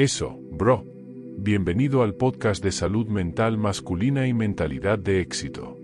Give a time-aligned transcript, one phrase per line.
[0.00, 0.86] Eso, bro.
[1.36, 5.76] Bienvenido al podcast de salud mental masculina y mentalidad de éxito.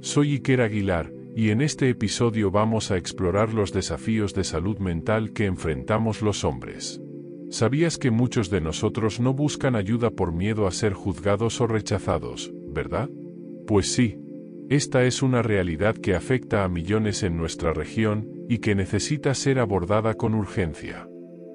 [0.00, 5.32] Soy Iker Aguilar, y en este episodio vamos a explorar los desafíos de salud mental
[5.32, 7.00] que enfrentamos los hombres.
[7.48, 12.52] ¿Sabías que muchos de nosotros no buscan ayuda por miedo a ser juzgados o rechazados,
[12.66, 13.08] verdad?
[13.68, 14.18] Pues sí.
[14.68, 19.60] Esta es una realidad que afecta a millones en nuestra región y que necesita ser
[19.60, 21.06] abordada con urgencia.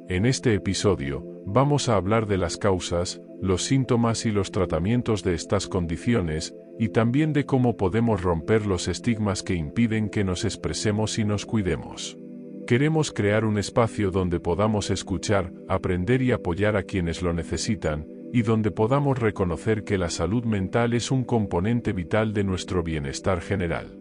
[0.08, 5.34] En este episodio, vamos a hablar de las causas, los síntomas y los tratamientos de
[5.34, 11.18] estas condiciones, y también de cómo podemos romper los estigmas que impiden que nos expresemos
[11.18, 12.20] y nos cuidemos.
[12.68, 18.44] Queremos crear un espacio donde podamos escuchar, aprender y apoyar a quienes lo necesitan, y
[18.44, 23.98] donde podamos reconocer que la salud mental es un componente vital de nuestro bienestar general.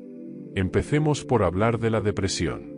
[0.55, 2.74] Empecemos por hablar de la depresión.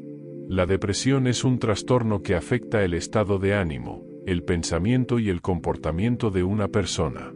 [0.48, 5.42] La depresión es un trastorno que afecta el estado de ánimo, el pensamiento y el
[5.42, 7.34] comportamiento de una persona.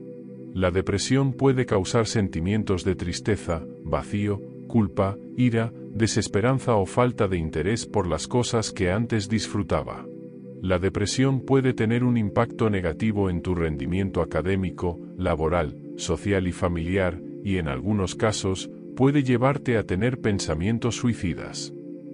[0.54, 7.84] La depresión puede causar sentimientos de tristeza, vacío, culpa, ira, desesperanza o falta de interés
[7.84, 10.06] por las cosas que antes disfrutaba.
[10.62, 17.20] La depresión puede tener un impacto negativo en tu rendimiento académico, laboral, social y familiar,
[17.42, 21.72] y en algunos casos, puede llevarte a tener pensamientos suicidas.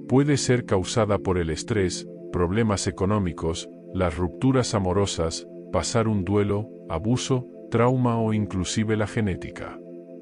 [0.08, 7.48] Puede ser causada por el estrés, problemas económicos, las rupturas amorosas, pasar un duelo, abuso,
[7.72, 9.80] trauma o inclusive la genética.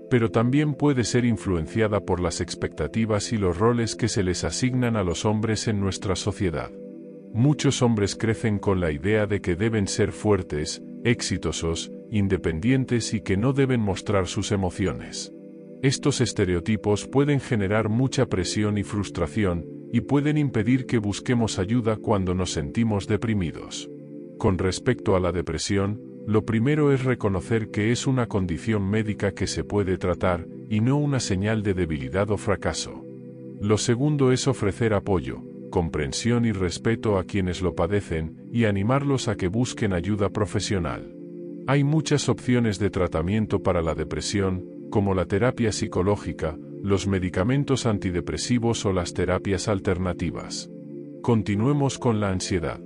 [0.09, 4.97] Pero también puede ser influenciada por las expectativas y los roles que se les asignan
[4.97, 6.71] a los hombres en nuestra sociedad.
[7.35, 13.37] Muchos hombres crecen con la idea de que deben ser fuertes, exitosos, independientes y que
[13.37, 15.31] no deben mostrar sus emociones.
[15.83, 22.34] Estos estereotipos pueden generar mucha presión y frustración, y pueden impedir que busquemos ayuda cuando
[22.34, 23.89] nos sentimos deprimidos.
[24.39, 29.47] Con respecto a la depresión, lo primero es reconocer que es una condición médica que
[29.47, 33.05] se puede tratar, y no una señal de debilidad o fracaso.
[33.60, 39.37] Lo segundo es ofrecer apoyo, comprensión y respeto a quienes lo padecen, y animarlos a
[39.37, 41.15] que busquen ayuda profesional.
[41.69, 48.84] Hay muchas opciones de tratamiento para la depresión, como la terapia psicológica, los medicamentos antidepresivos
[48.84, 50.69] o las terapias alternativas.
[51.22, 52.78] Continuemos con la ansiedad.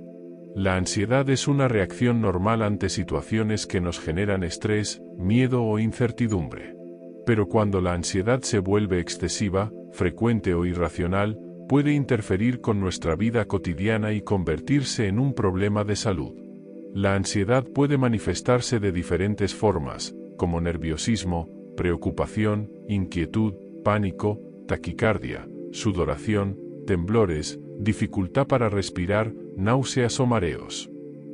[0.55, 6.77] La ansiedad es una reacción normal ante situaciones que nos generan estrés, miedo o incertidumbre.
[7.25, 13.43] Pero cuando la ansiedad se vuelve excesiva, frecuente o irracional, puede interferir con nuestra vida
[13.43, 16.31] cotidiana y convertirse en un problema de salud.
[16.93, 27.59] La ansiedad puede manifestarse de diferentes formas, como nerviosismo, preocupación, inquietud, pánico, taquicardia, sudoración, temblores,
[27.79, 30.89] dificultad para respirar, náuseas o mareos.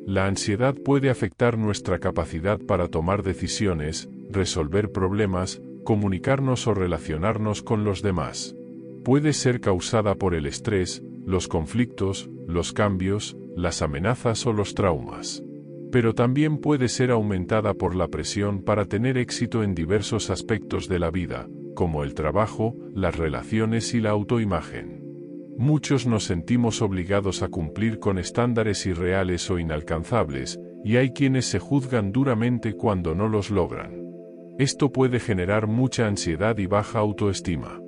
[0.05, 7.83] La ansiedad puede afectar nuestra capacidad para tomar decisiones, resolver problemas, comunicarnos o relacionarnos con
[7.83, 8.55] los demás.
[9.03, 15.43] Puede ser causada por el estrés, los conflictos, los cambios, las amenazas o los traumas.
[15.91, 20.99] Pero también puede ser aumentada por la presión para tener éxito en diversos aspectos de
[20.99, 25.03] la vida, como el trabajo, las relaciones y la autoimagen.
[25.57, 31.59] Muchos nos sentimos obligados a cumplir con estándares irreales o inalcanzables, y hay quienes se
[31.59, 34.03] juzgan duramente cuando no los logran.
[34.57, 37.79] Esto puede generar mucha ansiedad y baja autoestima.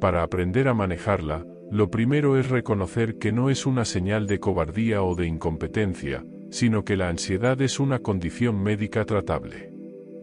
[0.00, 5.02] Para aprender a manejarla, lo primero es reconocer que no es una señal de cobardía
[5.02, 9.72] o de incompetencia, sino que la ansiedad es una condición médica tratable.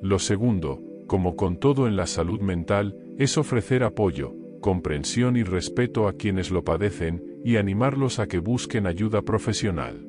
[0.02, 6.08] Lo segundo, como con todo en la salud mental, es ofrecer apoyo, comprensión y respeto
[6.08, 10.08] a quienes lo padecen, y animarlos a que busquen ayuda profesional.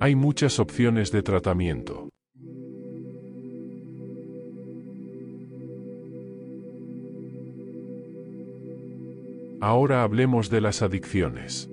[0.00, 2.08] Hay muchas opciones de tratamiento.
[9.60, 11.68] Ahora hablemos de las adicciones.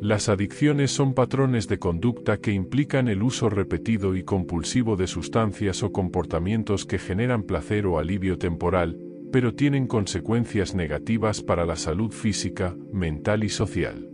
[0.00, 5.82] Las adicciones son patrones de conducta que implican el uso repetido y compulsivo de sustancias
[5.82, 8.98] o comportamientos que generan placer o alivio temporal,
[9.32, 14.08] pero tienen consecuencias negativas para la salud física, mental y social.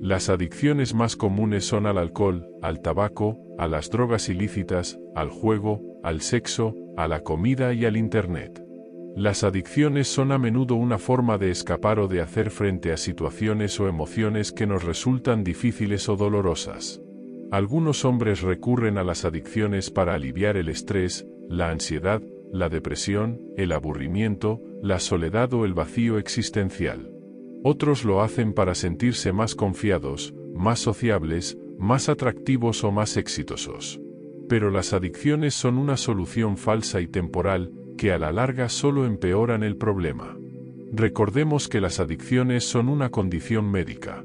[0.00, 5.82] Las adicciones más comunes son al alcohol, al tabaco, a las drogas ilícitas, al juego,
[6.04, 8.62] al sexo, a la comida y al Internet.
[9.16, 13.80] Las adicciones son a menudo una forma de escapar o de hacer frente a situaciones
[13.80, 17.00] o emociones que nos resultan difíciles o dolorosas.
[17.50, 22.22] Algunos hombres recurren a las adicciones para aliviar el estrés, la ansiedad,
[22.52, 27.10] la depresión, el aburrimiento, la soledad o el vacío existencial.
[27.64, 34.00] Otros lo hacen para sentirse más confiados, más sociables, más atractivos o más exitosos.
[34.48, 39.62] Pero las adicciones son una solución falsa y temporal, que a la larga solo empeoran
[39.62, 40.38] el problema.
[40.92, 44.24] Recordemos que las adicciones son una condición médica.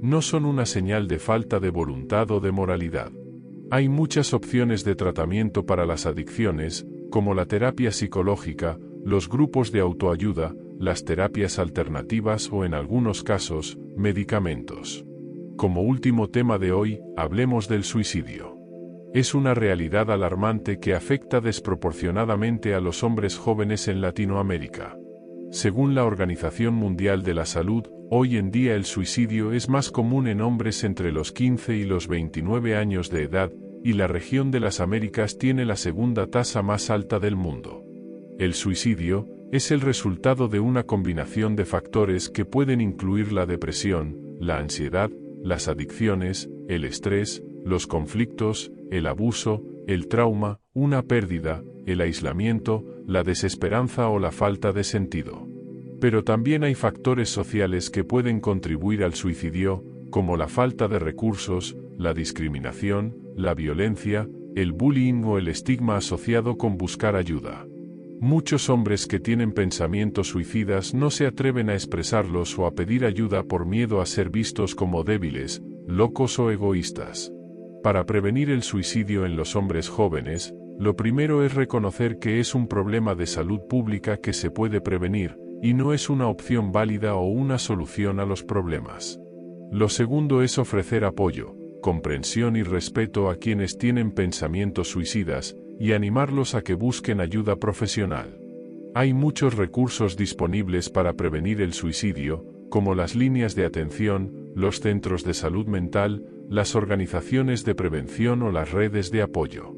[0.00, 3.12] No son una señal de falta de voluntad o de moralidad.
[3.70, 9.80] Hay muchas opciones de tratamiento para las adicciones, como la terapia psicológica, los grupos de
[9.80, 15.04] autoayuda, las terapias alternativas o en algunos casos, medicamentos.
[15.56, 18.56] Como último tema de hoy, hablemos del suicidio.
[19.12, 24.96] Es una realidad alarmante que afecta desproporcionadamente a los hombres jóvenes en Latinoamérica.
[25.50, 30.28] Según la Organización Mundial de la Salud, hoy en día el suicidio es más común
[30.28, 33.50] en hombres entre los 15 y los 29 años de edad,
[33.82, 37.84] y la región de las Américas tiene la segunda tasa más alta del mundo.
[38.38, 44.16] El suicidio es el resultado de una combinación de factores que pueden incluir la depresión,
[44.38, 45.10] la ansiedad,
[45.42, 53.22] las adicciones, el estrés, los conflictos, el abuso, el trauma, una pérdida, el aislamiento, la
[53.24, 55.48] desesperanza o la falta de sentido.
[56.00, 61.76] Pero también hay factores sociales que pueden contribuir al suicidio, como la falta de recursos,
[61.98, 67.66] la discriminación, la violencia, el bullying o el estigma asociado con buscar ayuda.
[68.20, 73.44] Muchos hombres que tienen pensamientos suicidas no se atreven a expresarlos o a pedir ayuda
[73.44, 77.32] por miedo a ser vistos como débiles, locos o egoístas.
[77.82, 82.68] Para prevenir el suicidio en los hombres jóvenes, lo primero es reconocer que es un
[82.68, 87.26] problema de salud pública que se puede prevenir, y no es una opción válida o
[87.26, 89.18] una solución a los problemas.
[89.70, 96.54] Lo segundo es ofrecer apoyo, comprensión y respeto a quienes tienen pensamientos suicidas, y animarlos
[96.54, 98.38] a que busquen ayuda profesional.
[98.94, 105.24] Hay muchos recursos disponibles para prevenir el suicidio, como las líneas de atención, los centros
[105.24, 109.74] de salud mental, las organizaciones de prevención o las redes de apoyo.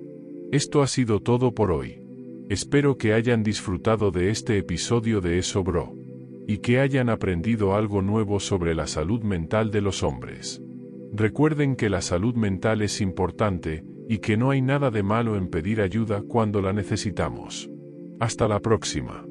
[0.51, 2.03] Esto ha sido todo por hoy.
[2.49, 5.95] Espero que hayan disfrutado de este episodio de Eso Bro.
[6.47, 10.62] Y que hayan aprendido algo nuevo sobre la salud mental de los hombres.
[11.15, 15.49] Recuerden que la salud mental es importante, y que no hay nada de malo en
[15.49, 17.71] pedir ayuda cuando la necesitamos.
[18.19, 19.25] Hasta la próxima.